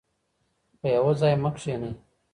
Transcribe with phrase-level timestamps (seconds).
[0.79, 1.91] په یوه ځای مه کښینئ.